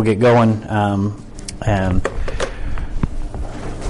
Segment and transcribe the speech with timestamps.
[0.00, 1.24] we'll get going um,
[1.66, 2.02] and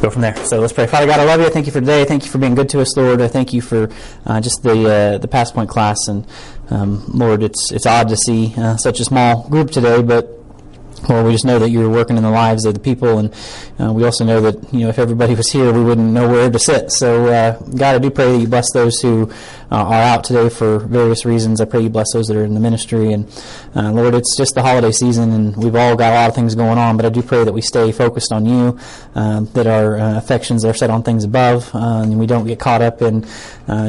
[0.03, 0.35] go from there.
[0.45, 0.89] So let's pray.
[0.89, 1.47] Father God, I love you.
[1.47, 2.05] I thank you for today.
[2.05, 3.21] Thank you for being good to us, Lord.
[3.21, 3.89] I thank you for
[4.27, 6.09] uh, just the uh, the Passport class.
[6.09, 6.27] And
[6.69, 10.41] um, Lord, it's it's odd to see uh, such a small group today, but
[11.09, 13.35] Lord, we just know that you're working in the lives of the people, and
[13.79, 16.51] uh, we also know that you know if everybody was here, we wouldn't know where
[16.51, 16.91] to sit.
[16.91, 19.33] So, uh, God, I do pray that you bless those who
[19.71, 21.61] uh, are out today for various reasons.
[21.61, 23.27] I pray you bless those that are in the ministry, and
[23.75, 26.55] uh, Lord, it's just the holiday season, and we've all got a lot of things
[26.55, 26.97] going on.
[26.97, 28.79] But I do pray that we stay focused on you,
[29.15, 32.59] um, that our uh, affections are set on things above, uh, and we don't get
[32.59, 33.25] caught up in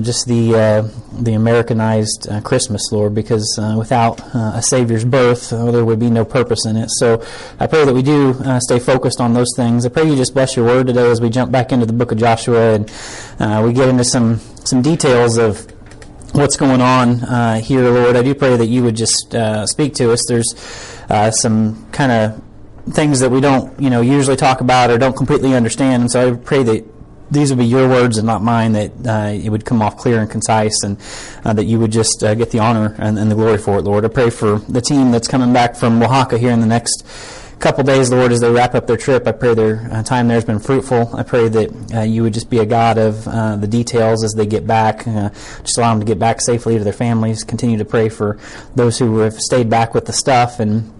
[0.03, 6.23] just the the Americanized Christmas, Lord, because without a Savior's birth, there would be no
[6.23, 6.89] purpose in it.
[6.91, 7.23] So
[7.59, 9.85] I pray that we do uh, stay focused on those things.
[9.85, 12.11] I pray you just bless your word today as we jump back into the book
[12.11, 12.91] of Joshua and
[13.39, 15.69] uh, we get into some, some details of
[16.33, 18.15] what's going on uh, here, Lord.
[18.15, 20.21] I do pray that you would just uh, speak to us.
[20.27, 20.53] There's
[21.09, 22.43] uh, some kind of
[22.93, 26.33] things that we don't, you know, usually talk about or don't completely understand, and so
[26.33, 26.85] I pray that
[27.31, 30.19] these would be your words and not mine, that uh, it would come off clear
[30.19, 30.97] and concise, and
[31.45, 33.83] uh, that you would just uh, get the honor and, and, the glory for it,
[33.83, 34.03] Lord.
[34.03, 37.05] I pray for the team that's coming back from Oaxaca here in the next
[37.61, 39.27] couple days, Lord, as they wrap up their trip.
[39.27, 41.15] I pray their uh, time there has been fruitful.
[41.15, 44.33] I pray that uh, you would just be a God of uh, the details as
[44.33, 45.05] they get back.
[45.05, 47.43] just allow them to get back safely to their families.
[47.43, 48.39] Continue to pray for
[48.75, 50.91] those who have stayed back with the stuff and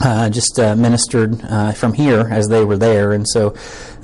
[0.00, 3.54] uh, just uh, ministered uh, from here as they were there, and so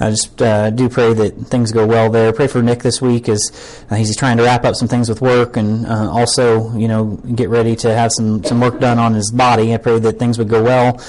[0.01, 2.33] I just uh, do pray that things go well there.
[2.33, 5.21] Pray for Nick this week as uh, he's trying to wrap up some things with
[5.21, 9.15] work, and uh, also you know get ready to have some some work done on
[9.15, 9.73] his body.
[9.73, 11.01] I pray that things would go well,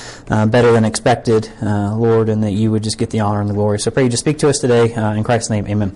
[0.47, 3.79] better than expected, Lord, and that you would just get the honor and the glory.
[3.79, 5.95] So pray you just speak to us today in Christ's name, Amen.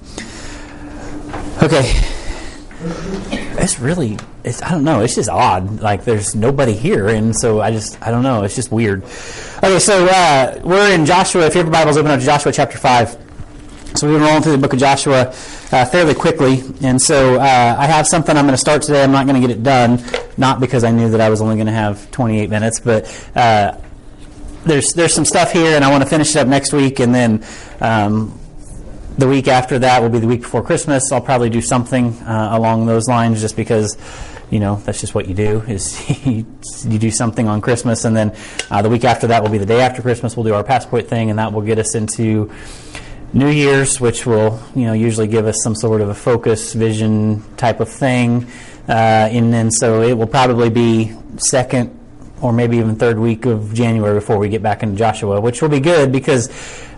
[1.62, 7.36] Okay it's really it's I don't know it's just odd like there's nobody here and
[7.36, 9.03] so I just I don't know it's just weird.
[9.03, 11.45] Okay, so uh, we're in Joshua.
[11.45, 13.17] If you have your Bibles, open up to Joshua chapter five.
[13.95, 15.33] So we've been rolling through the book of Joshua
[15.72, 19.04] uh, fairly quickly, and so uh, I have something I'm going to start today.
[19.04, 20.04] I'm not going to get it done,
[20.38, 23.76] not because I knew that I was only going to have 28 minutes, but uh,
[24.64, 27.14] there's there's some stuff here, and I want to finish it up next week, and
[27.14, 27.43] then
[27.82, 28.39] um,
[29.20, 31.12] the week after that will be the week before Christmas.
[31.12, 33.98] I'll probably do something uh, along those lines, just because
[34.50, 36.46] you know that's just what you do is you,
[36.98, 38.36] do something on Christmas, and then
[38.72, 40.38] uh, the week after that will be the day after Christmas.
[40.38, 42.50] We'll do our passport thing, and that will get us into
[43.34, 47.44] New Year's, which will you know usually give us some sort of a focus, vision
[47.58, 48.48] type of thing,
[48.88, 51.98] uh, and then so it will probably be second
[52.42, 55.70] or maybe even third week of January before we get back into Joshua, which will
[55.70, 56.50] be good because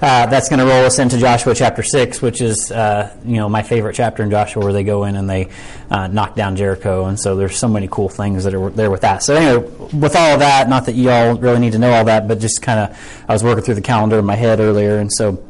[0.02, 3.50] uh, that's going to roll us into Joshua chapter six, which is uh, you know
[3.50, 5.50] my favorite chapter in Joshua, where they go in and they
[5.90, 9.02] uh, knock down Jericho, and so there's so many cool things that are there with
[9.02, 9.24] that.
[9.24, 12.06] So anyway, with all of that, not that you all really need to know all
[12.06, 14.98] that, but just kind of I was working through the calendar in my head earlier,
[14.98, 15.44] and so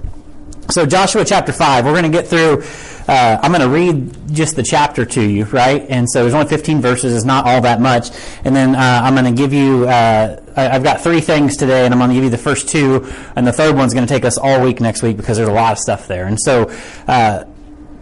[0.72, 2.64] so Joshua chapter five, we're going to get through
[3.08, 5.86] uh, I'm going to read just the chapter to you, right?
[5.90, 8.10] And so there's only 15 verses, it's not all that much.
[8.46, 11.94] And then uh, I'm going to give you, uh, I've got three things today, and
[11.94, 14.24] I'm going to give you the first two, and the third one's going to take
[14.24, 16.26] us all week next week because there's a lot of stuff there.
[16.26, 16.70] And so
[17.08, 17.44] uh,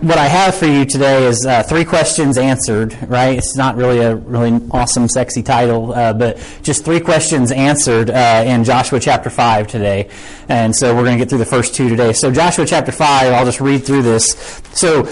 [0.01, 2.97] what I have for you today is uh, three questions answered.
[3.07, 3.37] Right?
[3.37, 8.43] It's not really a really awesome, sexy title, uh, but just three questions answered uh,
[8.45, 10.09] in Joshua chapter five today.
[10.47, 12.13] And so we're going to get through the first two today.
[12.13, 14.61] So Joshua chapter five, I'll just read through this.
[14.71, 15.03] So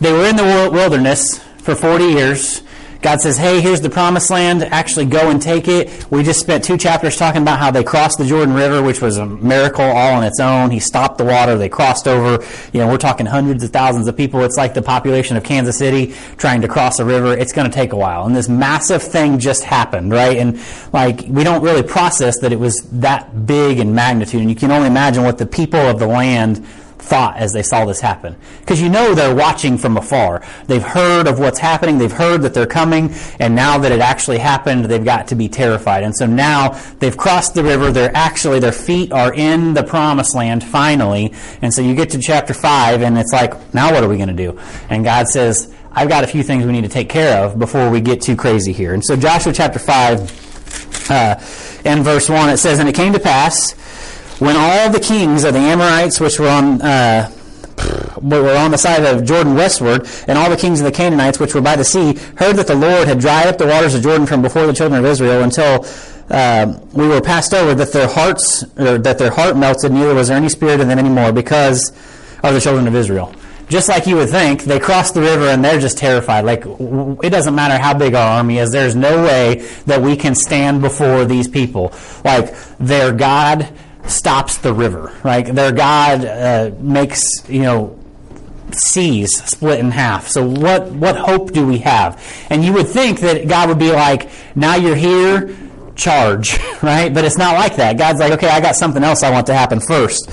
[0.00, 2.62] they were in the wilderness for forty years.
[3.02, 4.62] God says, hey, here's the promised land.
[4.62, 6.06] Actually, go and take it.
[6.10, 9.18] We just spent two chapters talking about how they crossed the Jordan River, which was
[9.18, 10.70] a miracle all on its own.
[10.70, 11.58] He stopped the water.
[11.58, 12.44] They crossed over.
[12.72, 14.42] You know, we're talking hundreds of thousands of people.
[14.44, 17.36] It's like the population of Kansas City trying to cross a river.
[17.36, 18.24] It's going to take a while.
[18.24, 20.36] And this massive thing just happened, right?
[20.36, 20.60] And
[20.92, 24.42] like, we don't really process that it was that big in magnitude.
[24.42, 26.64] And you can only imagine what the people of the land
[27.02, 28.36] thought as they saw this happen.
[28.60, 30.42] Because you know they're watching from afar.
[30.66, 34.38] They've heard of what's happening, they've heard that they're coming, and now that it actually
[34.38, 36.04] happened, they've got to be terrified.
[36.04, 36.70] And so now
[37.00, 41.34] they've crossed the river, they're actually, their feet are in the promised land finally.
[41.60, 44.28] And so you get to chapter 5, and it's like, now what are we going
[44.28, 44.58] to do?
[44.88, 47.90] And God says, I've got a few things we need to take care of before
[47.90, 48.94] we get too crazy here.
[48.94, 51.34] And so Joshua chapter 5, uh,
[51.84, 53.74] in verse 1, it says, And it came to pass
[54.42, 57.30] when all the kings of the Amorites, which were on uh,
[58.20, 61.54] were on the side of Jordan westward, and all the kings of the Canaanites, which
[61.54, 64.26] were by the sea, heard that the Lord had dried up the waters of Jordan
[64.26, 65.86] from before the children of Israel until
[66.30, 70.28] uh, we were passed over, that their hearts, or that their heart melted, neither was
[70.28, 71.90] there any spirit in them anymore because
[72.42, 73.32] of the children of Israel.
[73.72, 76.44] just like you would think, they cross the river and they're just terrified.
[76.44, 80.34] Like, it doesn't matter how big our army is, there's no way that we can
[80.34, 81.92] stand before these people.
[82.22, 83.68] Like, their God
[84.06, 85.46] stops the river, right?
[85.46, 87.98] Their God uh, makes, you know,
[88.72, 90.28] seas split in half.
[90.28, 92.22] So what, what hope do we have?
[92.50, 95.54] And you would think that God would be like, now you're here,
[95.94, 97.12] charge, right?
[97.12, 97.98] But it's not like that.
[97.98, 100.28] God's like, okay, I got something else I want to happen first.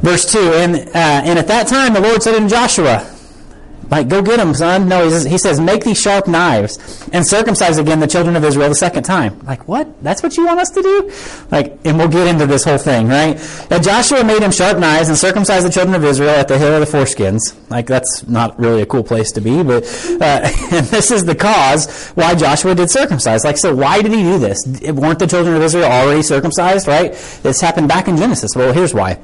[0.00, 3.15] Verse 2, and, uh, and at that time the Lord said to Joshua,
[3.90, 4.88] like, go get them, son.
[4.88, 8.44] No, he says, he says, make these sharp knives and circumcise again the children of
[8.44, 9.38] Israel the second time.
[9.46, 10.02] Like, what?
[10.02, 11.12] That's what you want us to do?
[11.50, 13.36] Like, and we'll get into this whole thing, right?
[13.70, 16.80] And Joshua made him sharp knives and circumcised the children of Israel at the hill
[16.80, 17.40] of the foreskins.
[17.70, 19.84] Like, that's not really a cool place to be, but,
[20.20, 23.44] uh, and this is the cause why Joshua did circumcise.
[23.44, 24.66] Like, so why did he do this?
[24.92, 27.12] Weren't the children of Israel already circumcised, right?
[27.42, 28.50] This happened back in Genesis.
[28.56, 29.20] Well, here's why.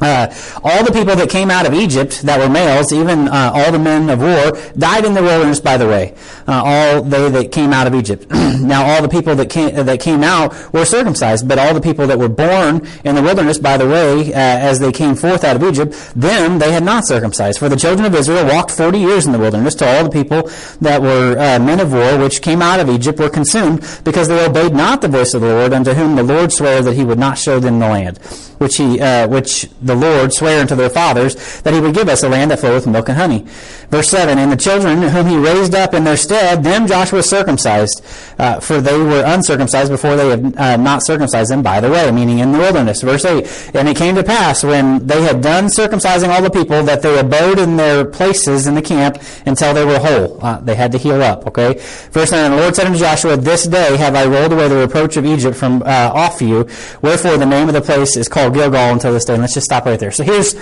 [0.00, 0.32] Uh,
[0.62, 3.78] all the people that came out of Egypt that were males, even uh, all the
[3.78, 5.60] men of war, died in the wilderness.
[5.60, 6.14] By the way,
[6.46, 8.26] uh, all they that came out of Egypt.
[8.30, 12.06] now, all the people that came that came out were circumcised, but all the people
[12.06, 15.56] that were born in the wilderness, by the way, uh, as they came forth out
[15.56, 17.58] of Egypt, them they had not circumcised.
[17.58, 20.50] For the children of Israel walked forty years in the wilderness, till all the people
[20.80, 24.44] that were uh, men of war, which came out of Egypt, were consumed, because they
[24.44, 27.18] obeyed not the voice of the Lord, unto whom the Lord sware that He would
[27.18, 28.18] not show them the land,
[28.58, 32.22] which He uh, which the Lord sware unto their fathers that he would give us
[32.22, 33.46] a land that floweth milk and honey.
[33.90, 38.04] Verse 7, And the children whom he raised up in their stead, them Joshua circumcised,
[38.38, 42.10] uh, for they were uncircumcised before they had uh, not circumcised them by the way,
[42.10, 43.02] meaning in the wilderness.
[43.02, 46.82] Verse 8, And it came to pass when they had done circumcising all the people
[46.84, 50.44] that they abode in their places in the camp until they were whole.
[50.44, 51.74] Uh, they had to heal up, okay?
[52.10, 54.76] Verse 9, And the Lord said unto Joshua, This day have I rolled away the
[54.76, 56.66] reproach of Egypt from uh, off you,
[57.02, 59.34] wherefore the name of the place is called Gilgal until this day.
[59.34, 60.12] And let's just stop right there.
[60.12, 60.54] So here's,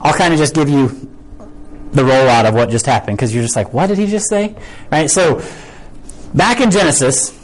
[0.00, 0.88] I'll kind of just give you
[1.92, 4.54] the rollout of what just happened because you're just like, what did he just say?
[4.90, 5.10] Right?
[5.10, 5.42] So
[6.32, 7.36] back in Genesis,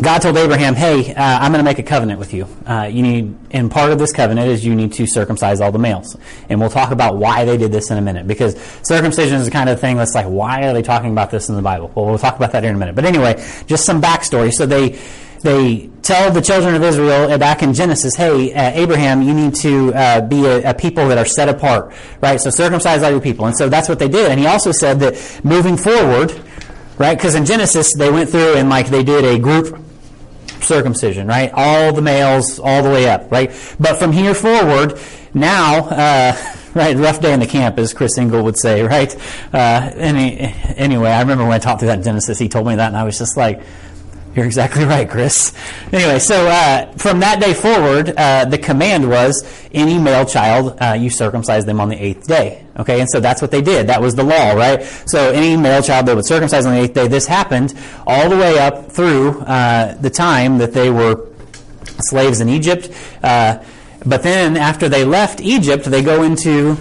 [0.00, 2.46] God told Abraham, "Hey, uh, I'm going to make a covenant with you.
[2.64, 5.78] Uh, you need, and part of this covenant is you need to circumcise all the
[5.78, 6.16] males."
[6.48, 9.50] And we'll talk about why they did this in a minute, because circumcision is the
[9.50, 11.92] kind of thing that's like, why are they talking about this in the Bible?
[11.94, 12.94] Well, we'll talk about that here in a minute.
[12.94, 14.54] But anyway, just some backstory.
[14.54, 14.98] So they
[15.42, 19.54] they tell the children of Israel uh, back in Genesis, hey, uh, Abraham, you need
[19.56, 22.40] to uh, be a, a, people that are set apart, right?
[22.40, 23.46] So circumcise all your people.
[23.46, 24.30] And so that's what they did.
[24.30, 26.38] And he also said that moving forward,
[26.98, 27.16] right?
[27.16, 29.78] Because in Genesis, they went through and like they did a group
[30.62, 31.50] circumcision, right?
[31.54, 33.50] All the males, all the way up, right?
[33.78, 34.98] But from here forward,
[35.32, 36.36] now, uh,
[36.74, 39.14] right, rough day in the camp, as Chris Engel would say, right?
[39.52, 40.38] Uh, any,
[40.76, 43.04] anyway, I remember when I talked through that Genesis, he told me that, and I
[43.04, 43.62] was just like,
[44.34, 45.52] you're exactly right, Chris.
[45.92, 50.92] Anyway, so uh, from that day forward, uh, the command was any male child, uh,
[50.92, 52.64] you circumcise them on the eighth day.
[52.78, 53.88] Okay, and so that's what they did.
[53.88, 54.82] That was the law, right?
[55.06, 57.74] So any male child that would circumcise on the eighth day, this happened
[58.06, 61.28] all the way up through uh, the time that they were
[61.98, 62.88] slaves in Egypt.
[63.22, 63.62] Uh,
[64.06, 66.74] but then after they left Egypt, they go into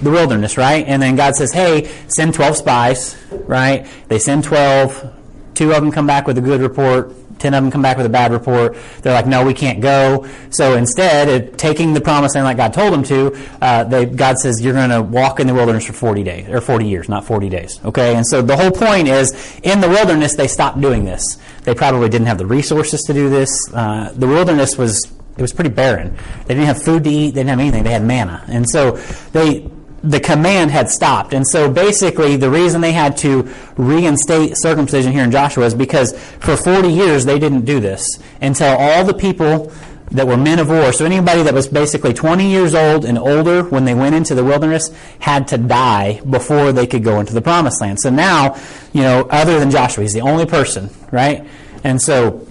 [0.00, 0.86] the wilderness, right?
[0.86, 3.86] And then God says, hey, send 12 spies, right?
[4.08, 5.21] They send 12
[5.54, 7.14] Two of them come back with a good report.
[7.38, 8.76] Ten of them come back with a bad report.
[9.02, 10.28] They're like, no, we can't go.
[10.50, 14.38] So instead, of taking the promise and like God told them to, uh, they, God
[14.38, 17.24] says you're going to walk in the wilderness for 40 days or 40 years, not
[17.24, 17.80] 40 days.
[17.84, 21.38] Okay, and so the whole point is, in the wilderness, they stopped doing this.
[21.64, 23.50] They probably didn't have the resources to do this.
[23.72, 26.16] Uh, the wilderness was it was pretty barren.
[26.46, 27.30] They didn't have food to eat.
[27.30, 27.84] They didn't have anything.
[27.84, 28.92] They had manna, and so
[29.32, 29.70] they
[30.02, 31.32] the command had stopped.
[31.32, 36.12] And so basically, the reason they had to reinstate circumcision here in Joshua is because
[36.40, 38.06] for 40 years they didn't do this
[38.40, 39.72] until all the people
[40.10, 43.62] that were men of war, so anybody that was basically 20 years old and older
[43.64, 44.90] when they went into the wilderness,
[45.20, 47.98] had to die before they could go into the promised land.
[47.98, 48.60] So now,
[48.92, 51.46] you know, other than Joshua, he's the only person, right?
[51.82, 52.46] And so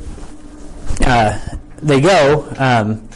[1.01, 1.39] uh,
[1.84, 2.48] they go.
[2.58, 3.08] Um,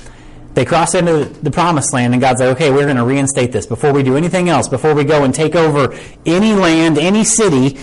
[0.55, 3.65] they cross into the promised land, and God's like, okay, we're going to reinstate this.
[3.65, 5.95] Before we do anything else, before we go and take over
[6.25, 7.77] any land, any city,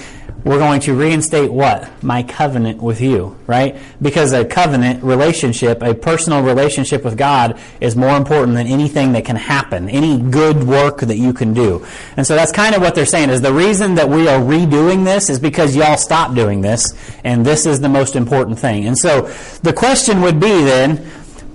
[0.45, 2.03] we're going to reinstate what?
[2.03, 3.77] My covenant with you, right?
[4.01, 9.25] Because a covenant relationship, a personal relationship with God, is more important than anything that
[9.25, 11.87] can happen, any good work that you can do.
[12.17, 15.05] And so that's kind of what they're saying is the reason that we are redoing
[15.05, 18.87] this is because y'all stopped doing this, and this is the most important thing.
[18.87, 19.31] And so
[19.63, 21.09] the question would be then,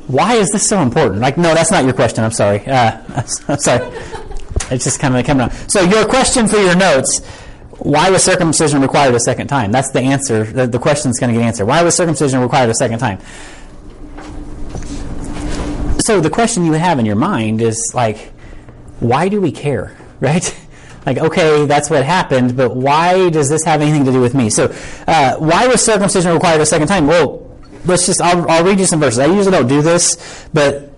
[0.07, 1.21] why is this so important?
[1.21, 2.23] Like, no, that's not your question.
[2.23, 2.65] I'm sorry.
[2.65, 3.01] Uh,
[3.47, 3.85] I'm sorry.
[4.71, 5.53] It's just kind of coming up.
[5.67, 7.21] So, your question for your notes
[7.79, 9.71] why was circumcision required a second time?
[9.71, 10.43] That's the answer.
[10.43, 11.65] The, the question is going to get answered.
[11.65, 13.19] Why was circumcision required a second time?
[15.99, 18.31] So, the question you have in your mind is like,
[18.99, 19.95] why do we care?
[20.19, 20.57] right?
[21.05, 24.49] Like, okay, that's what happened, but why does this have anything to do with me?
[24.49, 24.73] So,
[25.07, 27.07] uh, why was circumcision required a second time?
[27.07, 27.46] Well,
[27.88, 29.20] let's just, I'll, I'll read you some verses.
[29.20, 30.94] I usually don't do this, but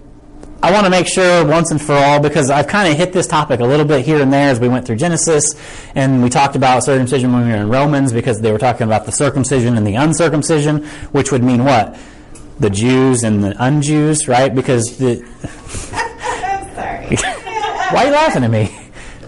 [0.62, 3.27] I want to make sure once and for all because I've kind of hit this
[3.27, 5.55] topic a little bit here and there as we went through Genesis
[5.96, 9.05] and we talked about circumcision when we were in Romans because they were talking about
[9.05, 11.98] the circumcision and the uncircumcision, which would mean what?
[12.60, 14.53] The Jews and the unjews, right?
[14.53, 15.24] Because the.
[15.93, 17.15] I'm sorry.
[17.96, 18.77] Why are you laughing at me?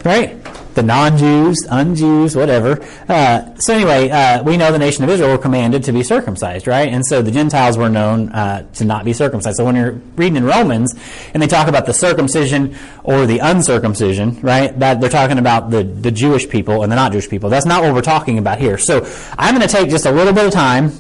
[0.04, 0.41] Right?
[0.74, 2.82] The non-Jews, un-Jews, whatever.
[3.08, 6.68] Uh, so anyway, uh, we know the nation of Israel were commanded to be circumcised,
[6.68, 6.90] right?
[6.90, 9.58] And so the Gentiles were known uh, to not be circumcised.
[9.58, 10.96] So when you're reading in Romans
[11.34, 14.78] and they talk about the circumcision or the uncircumcision, right?
[14.80, 17.50] That they're talking about the, the Jewish people and the not Jewish people.
[17.50, 18.78] That's not what we're talking about here.
[18.78, 19.06] So
[19.38, 20.92] I'm going to take just a little bit of time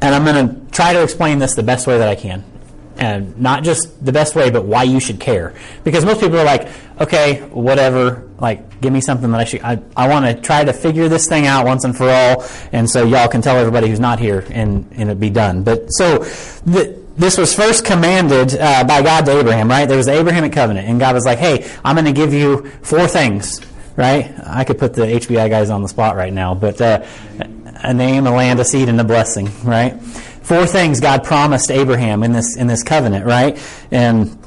[0.00, 2.44] and I'm going to try to explain this the best way that I can
[2.98, 5.54] and not just the best way, but why you should care.
[5.84, 6.68] Because most people are like,
[7.00, 10.72] okay, whatever, like, give me something that I should, I, I want to try to
[10.72, 14.00] figure this thing out once and for all, and so y'all can tell everybody who's
[14.00, 15.62] not here and, and it be done.
[15.62, 16.18] But so,
[16.64, 19.86] the, this was first commanded uh, by God to Abraham, right?
[19.86, 22.70] There was the Abrahamic covenant, and God was like, hey, I'm going to give you
[22.82, 23.60] four things,
[23.96, 24.34] right?
[24.44, 27.06] I could put the HBI guys on the spot right now, but uh,
[27.82, 29.98] a name, a land, a seed, and a blessing, right?
[30.46, 33.58] Four things God promised Abraham in this in this covenant, right?
[33.90, 34.38] And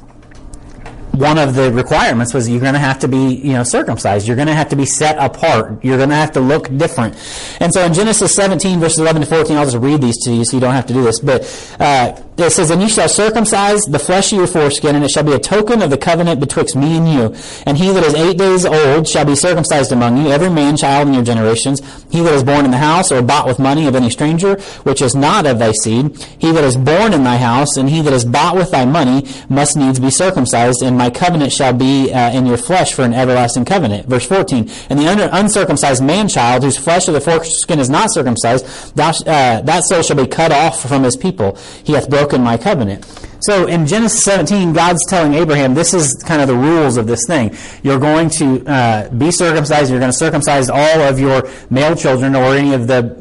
[1.11, 4.25] one of the requirements was you're going to have to be, you know, circumcised.
[4.25, 5.83] You're going to have to be set apart.
[5.83, 7.15] You're going to have to look different.
[7.59, 10.45] And so in Genesis 17, verses 11 to 14, I'll just read these to you
[10.45, 11.19] so you don't have to do this.
[11.19, 11.43] But
[11.81, 15.23] uh, it says, And ye shall circumcise the flesh of your foreskin, and it shall
[15.23, 17.35] be a token of the covenant betwixt me and you.
[17.65, 21.07] And he that is eight days old shall be circumcised among you, every man child
[21.07, 21.81] in your generations.
[22.11, 25.01] He that is born in the house or bought with money of any stranger, which
[25.01, 28.13] is not of thy seed, he that is born in thy house, and he that
[28.13, 32.31] is bought with thy money, must needs be circumcised, and my covenant shall be uh,
[32.31, 34.07] in your flesh for an everlasting covenant.
[34.07, 34.69] Verse 14.
[34.89, 39.61] And the uncircumcised man child, whose flesh of the foreskin is not circumcised, thou, uh,
[39.61, 41.57] that soul shall be cut off from his people.
[41.83, 43.05] He hath broken my covenant.
[43.41, 47.25] So in Genesis 17, God's telling Abraham, this is kind of the rules of this
[47.25, 47.55] thing.
[47.83, 49.89] You're going to uh, be circumcised.
[49.89, 53.19] You're going to circumcise all of your male children or any of the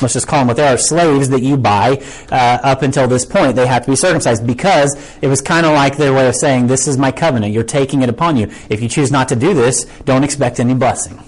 [0.00, 3.26] let's just call them what they are, slaves that you buy uh, up until this
[3.26, 3.56] point.
[3.56, 6.66] They have to be circumcised because it was kind of like their way of saying,
[6.66, 7.52] this is my covenant.
[7.52, 8.50] You're taking it upon you.
[8.70, 11.22] If you choose not to do this, don't expect any blessing.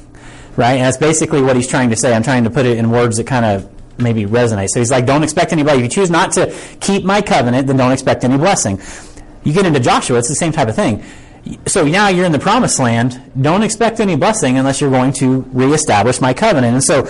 [0.56, 0.74] Right?
[0.74, 2.14] And that's basically what he's trying to say.
[2.14, 4.68] I'm trying to put it in words that kind of maybe resonate.
[4.70, 5.78] So he's like, don't expect anybody.
[5.78, 8.80] If you choose not to keep my covenant, then don't expect any blessing.
[9.44, 11.04] You get into Joshua, it's the same type of thing.
[11.66, 13.20] So now you're in the promised land.
[13.40, 16.74] Don't expect any blessing unless you're going to reestablish my covenant.
[16.74, 17.02] And so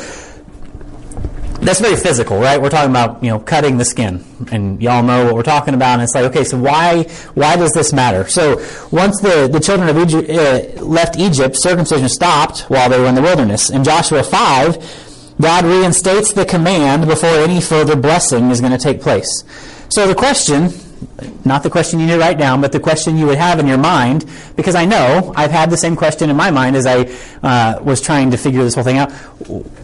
[1.61, 2.61] that's very physical, right?
[2.61, 5.95] We're talking about you know cutting the skin, and y'all know what we're talking about.
[5.95, 8.29] And it's like, okay, so why why does this matter?
[8.29, 8.57] So
[8.91, 13.15] once the, the children of Egypt uh, left Egypt, circumcision stopped while they were in
[13.15, 13.71] the wilderness.
[13.71, 14.77] In Joshua five,
[15.41, 19.45] God reinstates the command before any further blessing is going to take place.
[19.89, 20.71] So the question
[21.45, 23.67] not the question you need to write down, but the question you would have in
[23.67, 24.25] your mind,
[24.57, 27.11] because I know I've had the same question in my mind as I
[27.43, 29.13] uh, was trying to figure this whole thing out.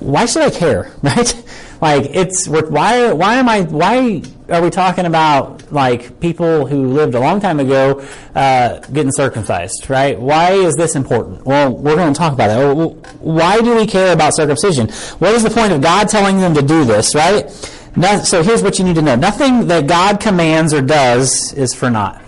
[0.00, 1.44] Why should I care, right?
[1.80, 7.14] Like it's why why am I why are we talking about like people who lived
[7.14, 10.18] a long time ago uh, getting circumcised, right?
[10.18, 11.46] Why is this important?
[11.46, 13.20] Well, we're going to talk about that.
[13.20, 14.88] Why do we care about circumcision?
[15.20, 17.48] What is the point of God telling them to do this, right?
[17.96, 19.16] No, so here's what you need to know.
[19.16, 22.22] Nothing that God commands or does is for naught.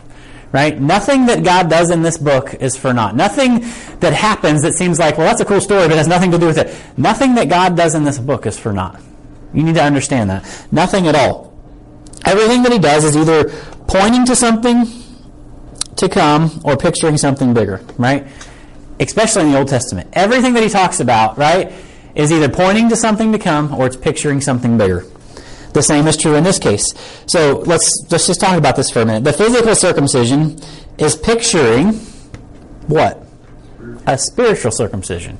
[0.50, 0.78] Right?
[0.78, 3.16] Nothing that God does in this book is for naught.
[3.16, 3.60] Nothing
[4.00, 6.46] that happens that seems like, well, that's a cool story, but has nothing to do
[6.46, 6.76] with it.
[6.98, 9.00] Nothing that God does in this book is for naught.
[9.54, 10.66] You need to understand that.
[10.70, 11.54] Nothing at all.
[12.26, 13.48] Everything that he does is either
[13.86, 14.86] pointing to something
[15.96, 18.26] to come or picturing something bigger, right?
[19.00, 20.10] Especially in the Old Testament.
[20.12, 21.72] Everything that he talks about, right,
[22.14, 25.04] is either pointing to something to come or it's picturing something bigger.
[25.72, 26.84] The same is true in this case.
[27.26, 29.24] So let's, let's just talk about this for a minute.
[29.24, 30.58] The physical circumcision
[30.98, 31.94] is picturing
[32.86, 33.24] what?
[34.06, 35.38] A spiritual circumcision.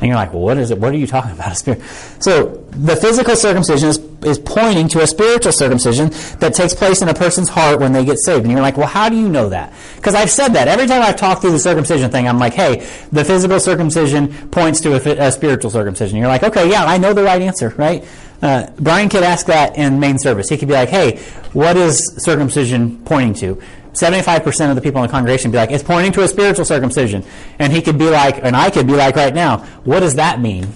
[0.00, 0.78] And you're like, well, what is it?
[0.78, 1.52] What are you talking about?
[1.52, 1.82] A spirit.
[2.20, 7.08] So the physical circumcision is, is pointing to a spiritual circumcision that takes place in
[7.08, 8.42] a person's heart when they get saved.
[8.44, 9.72] And you're like, well, how do you know that?
[9.96, 10.68] Because I've said that.
[10.68, 14.80] Every time I've talked through the circumcision thing, I'm like, hey, the physical circumcision points
[14.82, 16.16] to a, a spiritual circumcision.
[16.18, 18.04] You're like, okay, yeah, I know the right answer, right?
[18.40, 20.48] Uh, Brian could ask that in main service.
[20.48, 21.18] He could be like, hey,
[21.52, 23.62] what is circumcision pointing to?
[23.92, 27.24] 75% of the people in the congregation be like, it's pointing to a spiritual circumcision.
[27.58, 30.40] And he could be like, and I could be like right now, what does that
[30.40, 30.68] mean?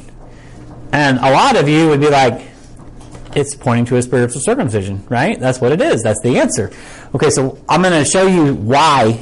[0.93, 2.49] And a lot of you would be like,
[3.35, 5.39] it's pointing to a spiritual circumcision, right?
[5.39, 6.03] That's what it is.
[6.03, 6.71] That's the answer.
[7.15, 9.13] Okay, so I'm going to show you why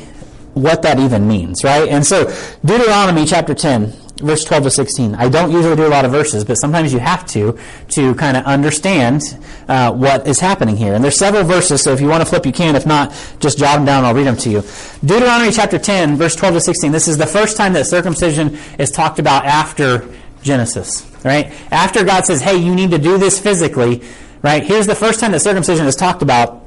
[0.55, 1.89] what that even means, right?
[1.89, 2.25] And so
[2.65, 5.15] Deuteronomy chapter 10, verse 12 to 16.
[5.15, 7.59] I don't usually do a lot of verses, but sometimes you have to
[7.91, 9.23] to kind of understand
[9.69, 10.95] uh, what is happening here.
[10.95, 12.77] And there's several verses, so if you want to flip, you can.
[12.77, 14.05] If not, just jot them down.
[14.05, 14.63] I'll read them to you.
[15.05, 16.93] Deuteronomy chapter 10, verse 12 to 16.
[16.93, 20.09] This is the first time that circumcision is talked about after
[20.43, 21.53] Genesis, right?
[21.71, 24.03] After God says, "Hey, you need to do this physically,"
[24.43, 24.63] right?
[24.63, 26.65] Here's the first time that circumcision is talked about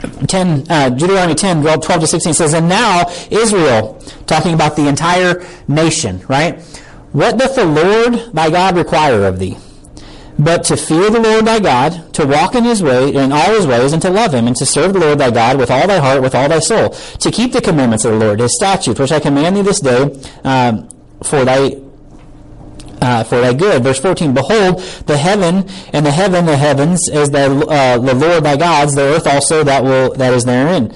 [0.00, 5.46] 10, uh, Deuteronomy 10, 12 to 16 says, And now Israel, talking about the entire
[5.68, 6.60] nation, right?
[7.12, 9.56] What doth the Lord thy God require of thee?
[10.38, 13.66] But to fear the Lord thy God, to walk in his way, in all his
[13.66, 15.98] ways, and to love him, and to serve the Lord thy God with all thy
[15.98, 19.12] heart, with all thy soul, to keep the commandments of the Lord, his statutes, which
[19.12, 20.88] I command thee this day, um,
[21.22, 21.76] for thy
[23.00, 23.82] uh, for thy good.
[23.82, 28.44] Verse 14, Behold, the heaven and the heaven, the heavens, is the, uh, the Lord
[28.44, 30.94] thy God's, the earth also that will that is therein.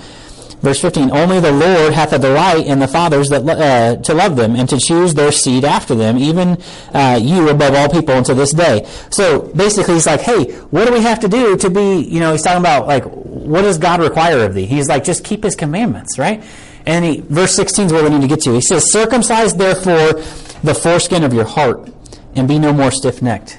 [0.64, 4.37] Verse 15, Only the Lord hath a delight in the fathers that uh, to love
[4.37, 6.56] them, and to choose their seed after them, even
[6.94, 8.88] uh, you above all people unto this day.
[9.11, 12.32] So basically, he's like, hey, what do we have to do to be, you know,
[12.32, 14.64] he's talking about, like, what does God require of thee?
[14.64, 16.42] He's like, just keep his commandments, right?
[16.87, 18.54] And he, verse 16 is where we need to get to.
[18.54, 20.23] He says, Circumcise therefore
[20.64, 21.92] the foreskin of your heart,
[22.35, 23.59] and be no more stiff necked.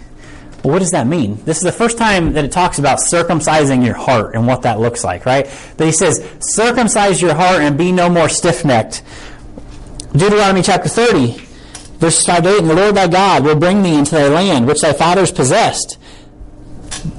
[0.63, 1.35] Well, what does that mean?
[1.45, 4.79] This is the first time that it talks about circumcising your heart and what that
[4.79, 5.47] looks like, right?
[5.77, 9.03] But he says, circumcise your heart and be no more stiff necked.
[10.13, 11.33] Deuteronomy chapter 30,
[11.99, 14.65] verses 5 to 8, And the Lord thy God will bring thee into thy land,
[14.65, 15.99] which thy fathers possessed.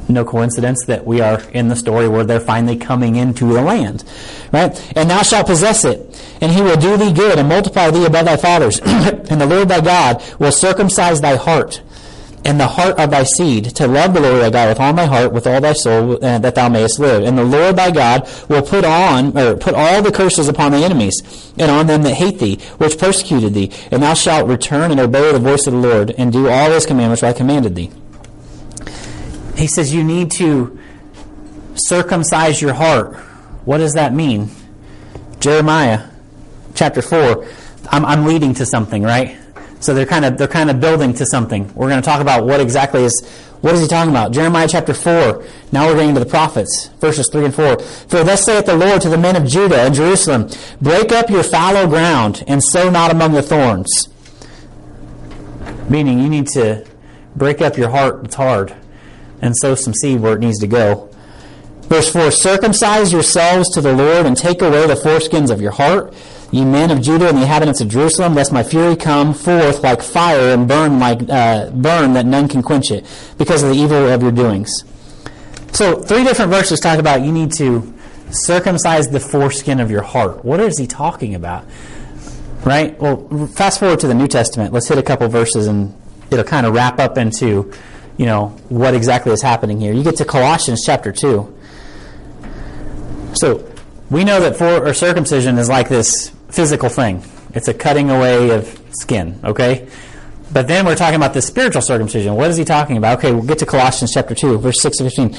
[0.09, 4.03] No coincidence that we are in the story where they're finally coming into the land.
[4.53, 4.93] Right?
[4.97, 6.06] And thou shalt possess it,
[6.41, 8.81] and he will do thee good and multiply thee above thy fathers.
[8.85, 11.83] and the Lord thy God will circumcise thy heart
[12.47, 15.07] and the heart of thy seed to love the Lord thy God with all thy
[15.07, 17.25] heart, with all thy soul, uh, that thou mayest live.
[17.25, 20.83] And the Lord thy God will put on, or put all the curses upon thy
[20.83, 21.21] enemies,
[21.59, 23.73] and on them that hate thee, which persecuted thee.
[23.91, 26.87] And thou shalt return and obey the voice of the Lord, and do all his
[26.87, 27.91] commandments which I commanded thee.
[29.57, 30.79] He says you need to
[31.75, 33.17] circumcise your heart.
[33.65, 34.51] What does that mean?
[35.41, 36.11] Jeremiah
[36.77, 37.47] chapter 4.
[37.91, 39.39] I'm, I'm leading to something, right?
[39.81, 41.73] So they're kind of they're kind of building to something.
[41.75, 43.27] We're going to talk about what exactly is
[43.61, 44.33] what is he talking about?
[44.33, 45.45] Jeremiah chapter 4.
[45.73, 47.79] Now we're getting to the prophets, verses 3 and 4.
[47.81, 50.49] For thus saith the Lord to the men of Judah and Jerusalem,
[50.81, 54.09] Break up your fallow ground, and sow not among the thorns.
[55.89, 56.87] Meaning you need to
[57.35, 58.75] break up your heart, it's hard,
[59.41, 61.11] and sow some seed where it needs to go.
[61.83, 66.15] Verse 4 Circumcise yourselves to the Lord, and take away the foreskins of your heart
[66.53, 70.03] ye men of Judah and the inhabitants of Jerusalem, lest my fury come forth like
[70.03, 73.05] fire and burn like uh, burn that none can quench it,
[73.39, 74.85] because of the evil of your doings.
[75.73, 77.93] So three different verses talk about you need to
[78.31, 80.45] circumcise the foreskin of your heart.
[80.45, 81.65] What is he talking about?
[82.65, 82.99] Right?
[82.99, 84.73] Well, fast forward to the New Testament.
[84.73, 85.95] Let's hit a couple verses and
[86.31, 87.73] it'll kind of wrap up into,
[88.17, 89.93] you know, what exactly is happening here.
[89.93, 91.55] You get to Colossians chapter 2.
[93.35, 93.71] So,
[94.11, 97.23] we know that for or circumcision is like this physical thing.
[97.55, 99.89] It's a cutting away of skin, okay?
[100.53, 102.35] But then we're talking about the spiritual circumcision.
[102.35, 103.19] What is he talking about?
[103.19, 105.35] Okay, we'll get to Colossians chapter 2, verse 6 to 15.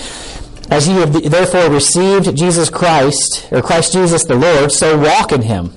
[0.70, 5.44] As ye have therefore received Jesus Christ, or Christ Jesus the Lord, so walk in
[5.44, 5.72] him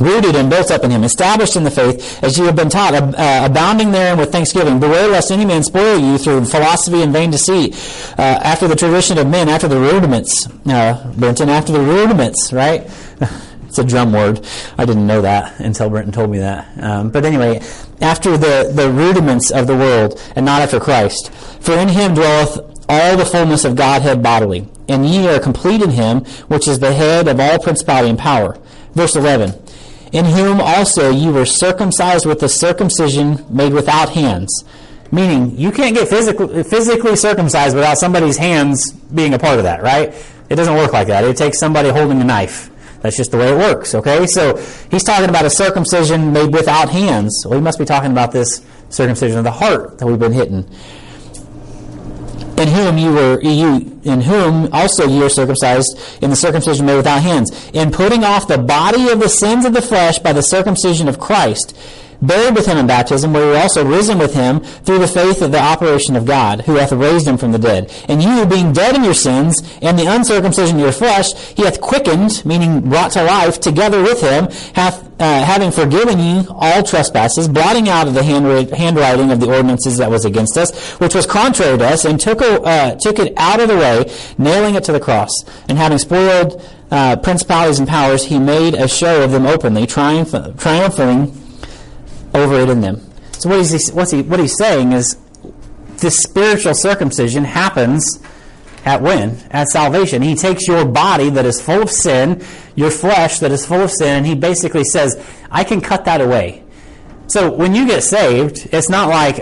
[0.00, 2.94] rooted and built up in him, established in the faith, as you have been taught,
[2.94, 4.80] uh, abounding therein with thanksgiving.
[4.80, 7.74] Beware lest any man spoil you through philosophy and vain deceit,
[8.18, 10.48] uh, after the tradition of men, after the rudiments.
[10.66, 12.90] Uh, Brenton, after the rudiments, right?
[13.72, 14.46] it's a drum word.
[14.76, 16.68] I didn't know that until Brenton told me that.
[16.78, 17.62] Um, but anyway,
[18.02, 21.32] after the, the rudiments of the world, and not after Christ.
[21.32, 25.88] For in him dwelleth all the fullness of Godhead bodily, and ye are complete in
[25.88, 28.58] him, which is the head of all principality and power.
[28.92, 29.58] Verse 11
[30.12, 34.62] in whom also you were circumcised with the circumcision made without hands.
[35.10, 39.82] Meaning, you can't get physically, physically circumcised without somebody's hands being a part of that,
[39.82, 40.14] right?
[40.50, 41.24] It doesn't work like that.
[41.24, 42.68] It takes somebody holding a knife.
[43.02, 44.26] That's just the way it works, okay?
[44.26, 44.56] So
[44.90, 47.44] he's talking about a circumcision made without hands.
[47.44, 50.68] Well, he must be talking about this circumcision of the heart that we've been hitting
[52.58, 56.96] in whom you were you in whom also you are circumcised in the circumcision made
[56.96, 60.42] without hands in putting off the body of the sins of the flesh by the
[60.42, 61.76] circumcision of Christ
[62.22, 65.42] buried with him in baptism, where you are also risen with him through the faith
[65.42, 67.92] of the operation of God, who hath raised him from the dead.
[68.08, 71.80] And you, being dead in your sins, and the uncircumcision of your flesh, he hath
[71.80, 77.46] quickened, meaning brought to life, together with him, hath uh, having forgiven you all trespasses,
[77.46, 81.78] blotting out of the handwriting of the ordinances that was against us, which was contrary
[81.78, 84.98] to us, and took, uh, took it out of the way, nailing it to the
[84.98, 85.30] cross,
[85.68, 90.58] and having spoiled uh, principalities and powers, he made a show of them openly, triumph-
[90.58, 91.41] triumphing
[92.34, 93.00] over it in them.
[93.32, 95.16] So what he's, he, what he's saying is
[95.98, 98.22] this spiritual circumcision happens
[98.84, 99.36] at when?
[99.50, 100.22] At salvation.
[100.22, 103.90] He takes your body that is full of sin, your flesh that is full of
[103.90, 106.64] sin, and he basically says, I can cut that away.
[107.28, 109.38] So when you get saved, it's not like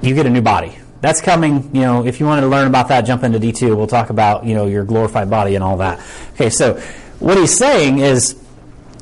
[0.00, 0.76] you get a new body.
[1.00, 3.76] That's coming, you know, if you wanted to learn about that, jump into D2.
[3.76, 6.00] We'll talk about, you know, your glorified body and all that.
[6.34, 6.74] Okay, so
[7.18, 8.38] what he's saying is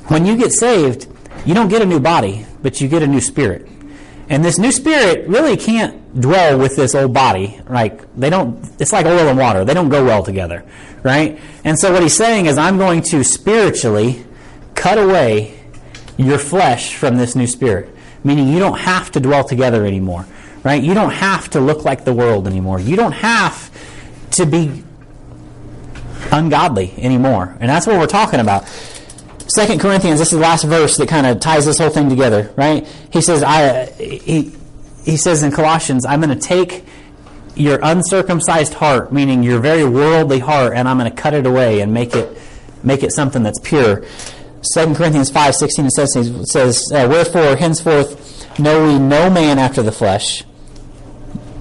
[0.07, 1.09] when you get saved,
[1.47, 3.69] you don't get a new body, but you get a new spirit.
[4.31, 7.61] And this new spirit really can't dwell with this old body.
[7.69, 8.69] Like they don't.
[8.79, 9.65] It's like oil and water.
[9.65, 10.65] They don't go well together,
[11.03, 11.41] right?
[11.65, 14.25] And so what he's saying is, I'm going to spiritually
[14.75, 15.59] cut away
[16.17, 20.27] your flesh from this new spirit, meaning you don't have to dwell together anymore,
[20.63, 20.83] right?
[20.83, 22.81] You don't have to look like the world anymore.
[22.81, 23.71] You don't have
[24.33, 24.85] to be
[26.31, 28.65] ungodly anymore, and that's what we're talking about.
[29.49, 32.53] Second Corinthians, this is the last verse that kind of ties this whole thing together,
[32.57, 32.87] right?
[33.11, 34.53] He says, I, he,
[35.05, 36.85] he says in Colossians, I'm going to take
[37.57, 41.81] your uncircumcised heart, meaning your very worldly heart, and I'm going to cut it away
[41.81, 42.39] and make it,
[42.83, 44.05] make it something that's pure.
[44.75, 49.83] 2 Corinthians 5, 16 and 17 says, uh, Wherefore, henceforth, know we no man after
[49.83, 50.45] the flesh,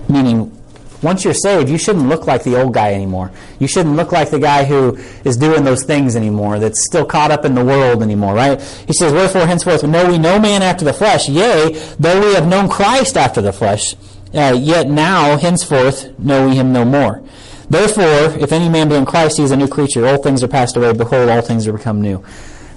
[0.09, 0.56] meaning
[1.01, 3.31] once you're saved, you shouldn't look like the old guy anymore.
[3.59, 7.31] You shouldn't look like the guy who is doing those things anymore, that's still caught
[7.31, 8.59] up in the world anymore, right?
[8.87, 12.47] He says, Wherefore henceforth know we no man after the flesh, yea, though we have
[12.47, 13.95] known Christ after the flesh,
[14.33, 17.23] uh, yet now henceforth know we him no more.
[17.69, 20.07] Therefore, if any man be in Christ, he is a new creature.
[20.07, 20.93] Old things are passed away.
[20.93, 22.23] Behold, all things are become new.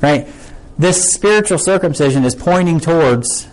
[0.02, 0.26] Right?
[0.78, 3.46] This spiritual circumcision is pointing towards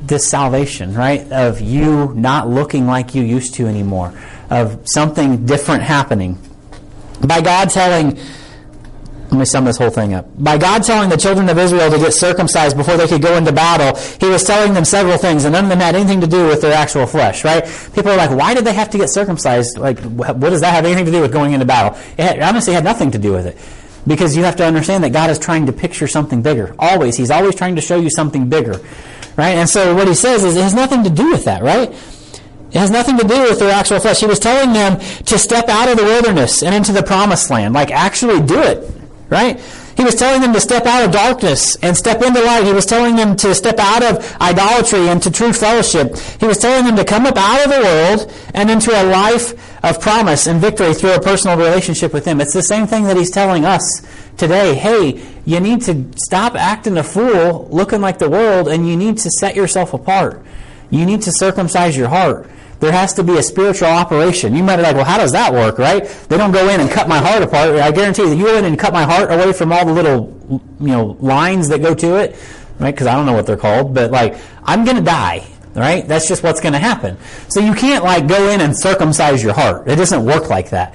[0.00, 1.30] this salvation, right?
[1.32, 4.12] Of you not looking like you used to anymore,
[4.50, 6.38] of something different happening.
[7.26, 8.18] By God telling,
[9.30, 10.26] let me sum this whole thing up.
[10.42, 13.52] By God telling the children of Israel to get circumcised before they could go into
[13.52, 16.46] battle, He was telling them several things, and none of them had anything to do
[16.46, 17.64] with their actual flesh, right?
[17.94, 19.76] People are like, why did they have to get circumcised?
[19.78, 21.98] Like, what does that have anything to do with going into battle?
[22.16, 23.58] It honestly had nothing to do with it.
[24.06, 26.74] Because you have to understand that God is trying to picture something bigger.
[26.78, 27.16] Always.
[27.16, 28.80] He's always trying to show you something bigger.
[29.38, 29.54] Right?
[29.54, 31.90] And so what he says is it has nothing to do with that, right?
[31.90, 34.18] It has nothing to do with their actual flesh.
[34.18, 37.72] He was telling them to step out of the wilderness and into the promised land.
[37.72, 38.90] Like, actually do it.
[39.30, 39.60] Right?
[39.98, 42.62] He was telling them to step out of darkness and step into light.
[42.62, 46.16] He was telling them to step out of idolatry and to true fellowship.
[46.38, 49.54] He was telling them to come up out of the world and into a life
[49.84, 52.40] of promise and victory through a personal relationship with Him.
[52.40, 54.06] It's the same thing that He's telling us
[54.36, 54.76] today.
[54.76, 59.18] Hey, you need to stop acting a fool, looking like the world, and you need
[59.18, 60.46] to set yourself apart.
[60.90, 62.48] You need to circumcise your heart.
[62.80, 64.54] There has to be a spiritual operation.
[64.54, 66.04] You might be like, well, how does that work, right?
[66.28, 67.70] They don't go in and cut my heart apart.
[67.70, 70.62] I guarantee you, you go in and cut my heart away from all the little,
[70.80, 72.36] you know, lines that go to it,
[72.78, 72.94] right?
[72.94, 76.06] Because I don't know what they're called, but like, I'm going to die, right?
[76.06, 77.16] That's just what's going to happen.
[77.48, 79.88] So you can't like go in and circumcise your heart.
[79.88, 80.94] It doesn't work like that.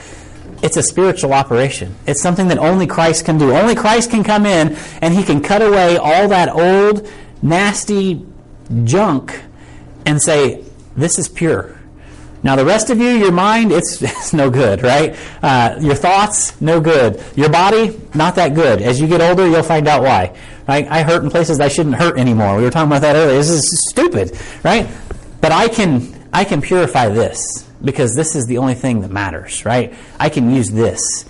[0.61, 1.93] It's a spiritual operation.
[2.07, 3.51] It's something that only Christ can do.
[3.51, 7.09] Only Christ can come in and he can cut away all that old,
[7.41, 8.25] nasty
[8.85, 9.43] junk
[10.05, 10.62] and say,
[10.95, 11.79] this is pure.
[12.43, 15.15] Now, the rest of you, your mind, it's, it's no good, right?
[15.41, 17.23] Uh, your thoughts, no good.
[17.35, 18.81] Your body, not that good.
[18.81, 20.37] As you get older, you'll find out why.
[20.67, 20.87] Right?
[20.87, 22.57] I hurt in places I shouldn't hurt anymore.
[22.57, 23.37] We were talking about that earlier.
[23.37, 24.87] This is stupid, right?
[25.41, 29.65] But I can, I can purify this because this is the only thing that matters,
[29.65, 29.93] right?
[30.19, 31.25] I can use this.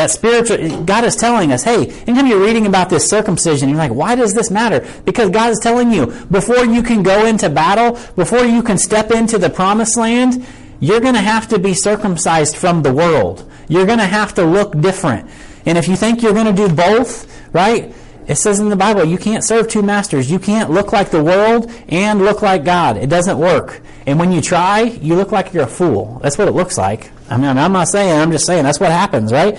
[0.00, 3.92] That spiritual, God is telling us, hey, anytime you're reading about this circumcision, you're like,
[3.92, 4.88] why does this matter?
[5.04, 9.10] Because God is telling you, before you can go into battle, before you can step
[9.10, 10.46] into the promised land,
[10.80, 13.46] you're going to have to be circumcised from the world.
[13.68, 15.28] You're going to have to look different.
[15.66, 17.94] And if you think you're going to do both, right?
[18.26, 20.30] It says in the Bible, you can't serve two masters.
[20.30, 22.96] You can't look like the world and look like God.
[22.96, 23.82] It doesn't work.
[24.06, 26.20] And when you try, you look like you're a fool.
[26.22, 27.10] That's what it looks like.
[27.28, 29.58] I mean, I'm not saying, I'm just saying that's what happens, right?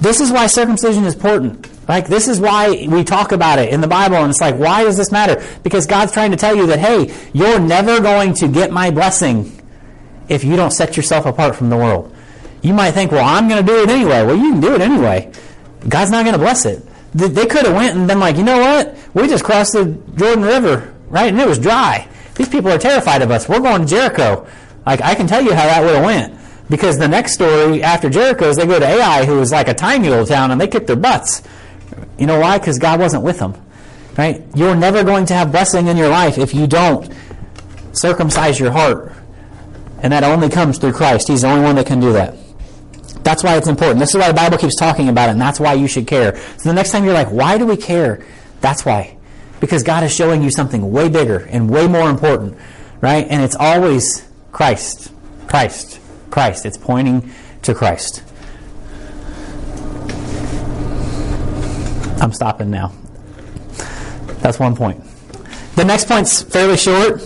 [0.00, 1.68] This is why circumcision is important.
[1.88, 4.82] Like, this is why we talk about it in the Bible, and it's like, why
[4.82, 5.44] does this matter?
[5.62, 9.52] Because God's trying to tell you that, hey, you're never going to get my blessing
[10.28, 12.14] if you don't set yourself apart from the world.
[12.62, 14.24] You might think, well, I'm going to do it anyway.
[14.24, 15.32] Well, you can do it anyway.
[15.88, 16.84] God's not going to bless it.
[17.14, 18.96] They could have went and been like, you know what?
[19.14, 21.28] We just crossed the Jordan River, right?
[21.28, 22.08] And it was dry.
[22.34, 23.48] These people are terrified of us.
[23.48, 24.46] We're going to Jericho.
[24.84, 26.35] Like, I can tell you how that would have went.
[26.68, 29.74] Because the next story after Jericho is they go to Ai, who is like a
[29.74, 31.42] tiny little town, and they kick their butts.
[32.18, 32.58] You know why?
[32.58, 33.54] Because God wasn't with them.
[34.18, 34.44] Right?
[34.54, 37.12] You're never going to have blessing in your life if you don't
[37.92, 39.12] circumcise your heart.
[40.02, 41.28] And that only comes through Christ.
[41.28, 42.34] He's the only one that can do that.
[43.22, 43.98] That's why it's important.
[43.98, 46.36] This is why the Bible keeps talking about it, and that's why you should care.
[46.58, 48.24] So the next time you're like, why do we care?
[48.60, 49.16] That's why.
[49.60, 52.56] Because God is showing you something way bigger and way more important,
[53.00, 53.26] right?
[53.28, 55.12] And it's always Christ.
[55.48, 56.00] Christ.
[56.30, 56.66] Christ.
[56.66, 57.30] It's pointing
[57.62, 58.22] to Christ.
[62.20, 62.92] I'm stopping now.
[64.40, 65.02] That's one point.
[65.76, 67.22] The next point's fairly short.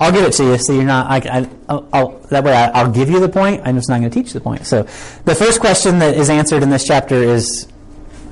[0.00, 1.06] I'll give it to you, so you're not.
[1.10, 1.16] I,
[1.68, 1.80] I,
[2.30, 3.62] that way, I, will give you the point.
[3.64, 4.66] I'm just not going to teach the point.
[4.66, 4.82] So,
[5.24, 7.66] the first question that is answered in this chapter is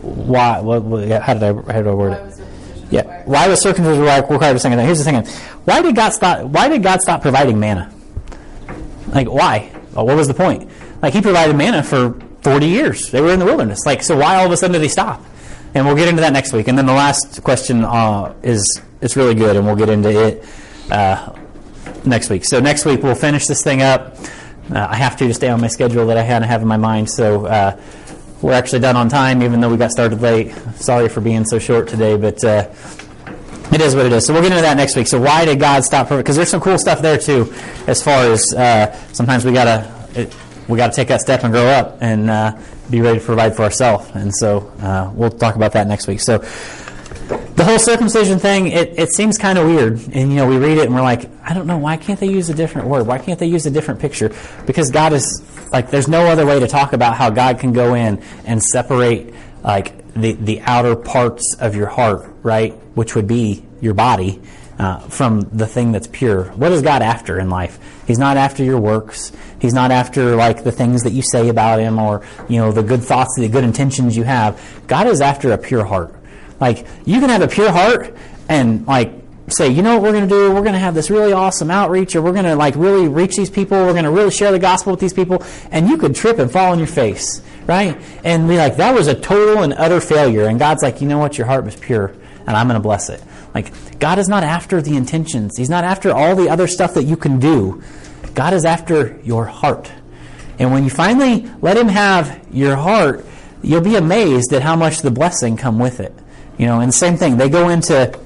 [0.03, 0.61] why?
[0.61, 0.83] What,
[1.23, 2.41] how did I how did I word it?
[2.91, 4.87] Yeah, why was circumcision required a second time?
[4.87, 5.25] Here's the thing.
[5.65, 6.43] Why did God stop?
[6.47, 7.93] Why did God stop providing manna?
[9.09, 9.71] Like why?
[9.95, 10.71] Well, what was the point?
[11.03, 13.11] Like He provided manna for 40 years.
[13.11, 13.81] They were in the wilderness.
[13.87, 15.23] Like so, why all of a sudden did He stop?
[15.75, 16.69] And we'll get into that next week.
[16.69, 20.45] And then the last question uh, is it's really good, and we'll get into it
[20.91, 21.33] uh,
[22.05, 22.45] next week.
[22.45, 24.17] So next week we'll finish this thing up.
[24.71, 26.69] Uh, I have to to stay on my schedule that I had to have in
[26.69, 27.11] my mind.
[27.11, 27.81] So uh,
[28.43, 30.53] we're actually done on time, even though we got started late.
[30.77, 32.69] Sorry for being so short today, but uh,
[33.73, 34.27] it is what it is.
[34.27, 35.07] So we'll get into that next week.
[35.07, 36.09] So why did God stop?
[36.09, 37.53] Because there's some cool stuff there too,
[37.87, 40.35] as far as uh, sometimes we gotta it,
[40.69, 42.59] we gotta take that step and grow up and uh,
[42.91, 44.11] be ready to provide for ourselves.
[44.15, 46.21] And so uh, we'll talk about that next week.
[46.21, 46.45] So
[47.55, 50.01] the whole circumcision thing, it, it seems kind of weird.
[50.13, 52.29] And, you know, we read it and we're like, I don't know, why can't they
[52.29, 53.07] use a different word?
[53.07, 54.35] Why can't they use a different picture?
[54.67, 57.95] Because God is, like, there's no other way to talk about how God can go
[57.95, 62.73] in and separate, like, the, the outer parts of your heart, right?
[62.95, 64.41] Which would be your body.
[64.79, 66.45] Uh, from the thing that's pure.
[66.53, 67.79] What is God after in life?
[68.07, 69.31] He's not after your works.
[69.61, 72.83] He's not after like the things that you say about him or you know the
[72.83, 74.61] good thoughts, the good intentions you have.
[74.89, 76.17] God is after a pure heart.
[76.59, 78.17] Like you can have a pure heart
[78.49, 79.13] and like
[79.49, 80.53] say, you know what we're going to do?
[80.53, 83.37] We're going to have this really awesome outreach, or we're going to like really reach
[83.37, 83.77] these people.
[83.77, 86.51] We're going to really share the gospel with these people, and you could trip and
[86.51, 88.01] fall on your face, right?
[88.25, 90.47] And be like, that was a total and utter failure.
[90.47, 91.39] And God's like, you know what?
[91.39, 92.15] Your heart was pure,
[92.47, 93.23] and I'm going to bless it.
[93.55, 95.57] Like God is not after the intentions.
[95.57, 97.83] He's not after all the other stuff that you can do.
[98.35, 99.91] God is after your heart.
[100.59, 103.25] And when you finally let Him have your heart,
[103.63, 106.15] you'll be amazed at how much the blessing come with it.
[106.59, 107.37] You know, and same thing.
[107.37, 108.19] They go into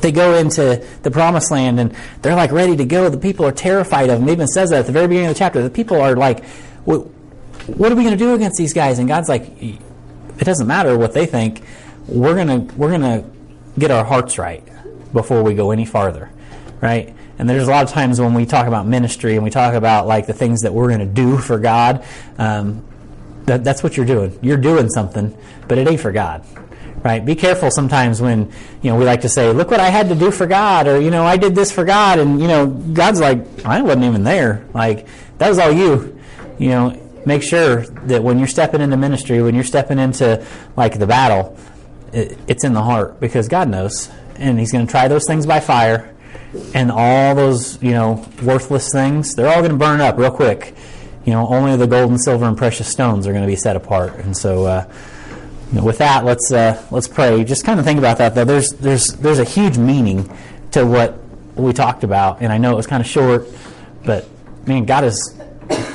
[0.00, 3.08] they go into the promised land and they're like ready to go.
[3.08, 4.28] The people are terrified of them.
[4.28, 5.62] It even says that at the very beginning of the chapter.
[5.62, 6.44] The people are like,
[7.66, 8.98] what, are we going to do against these guys?
[8.98, 11.62] And God's like, it doesn't matter what they think.
[12.08, 13.24] We're gonna we're gonna
[13.78, 14.66] get our hearts right
[15.12, 16.30] before we go any farther,
[16.80, 17.14] right?
[17.38, 20.06] And there's a lot of times when we talk about ministry and we talk about
[20.06, 22.04] like the things that we're going to do for God.
[22.38, 22.84] Um,
[23.44, 24.38] that, that's what you're doing.
[24.42, 25.36] You're doing something,
[25.68, 26.44] but it ain't for God
[27.02, 27.24] right?
[27.24, 30.14] Be careful sometimes when, you know, we like to say, look what I had to
[30.14, 33.20] do for God, or, you know, I did this for God, and, you know, God's
[33.20, 34.64] like, I wasn't even there.
[34.72, 35.06] Like,
[35.38, 36.18] that was all you.
[36.58, 40.44] You know, make sure that when you're stepping into ministry, when you're stepping into,
[40.76, 41.56] like, the battle,
[42.12, 44.10] it, it's in the heart, because God knows.
[44.36, 46.14] And He's going to try those things by fire,
[46.74, 50.74] and all those, you know, worthless things, they're all going to burn up real quick.
[51.24, 53.76] You know, only the gold and silver and precious stones are going to be set
[53.76, 54.16] apart.
[54.16, 54.92] And so, uh,
[55.72, 57.42] with that, let's uh, let's pray.
[57.44, 58.34] Just kind of think about that.
[58.34, 60.30] Though there's there's there's a huge meaning
[60.72, 61.18] to what
[61.54, 63.46] we talked about, and I know it was kind of short,
[64.04, 64.28] but
[64.66, 65.34] man, God is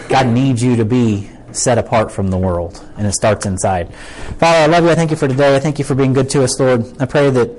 [0.09, 3.93] God needs you to be set apart from the world, and it starts inside.
[4.39, 4.89] Father, I love you.
[4.89, 5.55] I thank you for today.
[5.55, 6.85] I thank you for being good to us, Lord.
[7.01, 7.49] I pray that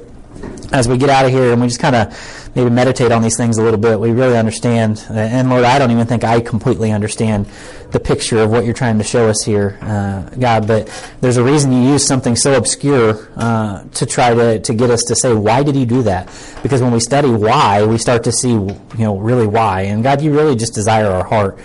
[0.73, 3.37] as we get out of here and we just kind of maybe meditate on these
[3.37, 5.05] things a little bit, we really understand.
[5.11, 7.47] And Lord, I don't even think I completely understand
[7.91, 10.67] the picture of what you're trying to show us here, uh, God.
[10.67, 10.89] But
[11.21, 15.03] there's a reason you use something so obscure uh, to try to, to get us
[15.05, 16.27] to say, why did he do that?
[16.63, 19.83] Because when we study why, we start to see, you know, really why.
[19.83, 21.59] And God, you really just desire our heart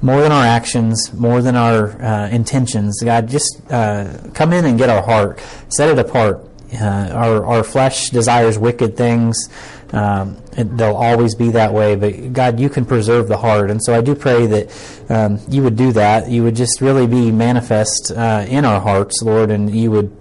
[0.00, 3.00] more than our actions, more than our uh, intentions.
[3.02, 7.64] God, just uh, come in and get our heart, set it apart, uh, our, our
[7.64, 9.48] flesh desires wicked things.
[9.92, 13.70] Um, they'll always be that way, but God, you can preserve the heart.
[13.70, 16.28] And so I do pray that um, you would do that.
[16.28, 20.16] You would just really be manifest uh, in our hearts, Lord, and you would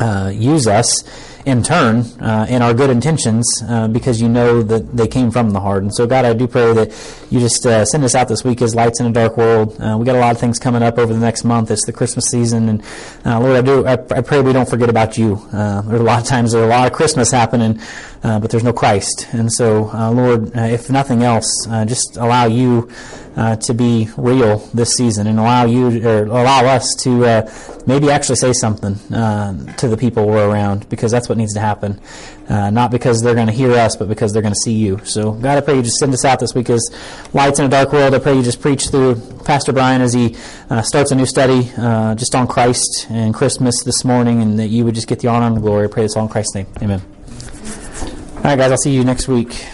[0.00, 1.04] uh, use us
[1.48, 5.50] in turn uh, in our good intentions uh, because you know that they came from
[5.50, 5.82] the heart.
[5.82, 6.88] And so, God, I do pray that
[7.30, 9.74] you just uh, send us out this week as lights in a dark world.
[9.80, 11.70] Uh, we got a lot of things coming up over the next month.
[11.70, 12.82] It's the Christmas season, and
[13.24, 15.36] uh, Lord, I do I, I, pray we don't forget about you.
[15.50, 17.80] Uh, there's a lot of times there's a lot of Christmas happening,
[18.22, 19.26] but there's no Christ.
[19.32, 22.90] And so, Lord, if nothing else, just allow you
[23.38, 27.50] uh, to be real this season and allow you or allow us to uh,
[27.86, 31.60] maybe actually say something uh, to the people we're around because that's what needs to
[31.60, 32.00] happen.
[32.48, 34.98] Uh, not because they're going to hear us, but because they're going to see you.
[35.04, 36.90] So, God, I pray you just send us out this week as
[37.32, 38.12] lights in a dark world.
[38.12, 40.34] I pray you just preach through Pastor Brian as he
[40.68, 41.62] uh, starts a new study
[42.16, 45.46] just on Christ and Christmas this morning, and that you would just get the honor
[45.46, 45.84] and the glory.
[45.84, 46.66] I pray this all in Christ's name.
[46.82, 47.02] Amen.
[48.38, 49.64] All right, guys, I'll see you next week.